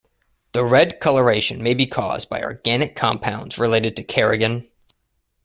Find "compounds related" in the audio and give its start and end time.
2.95-3.95